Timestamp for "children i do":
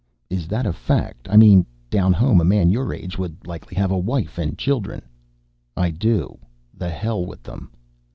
4.57-6.39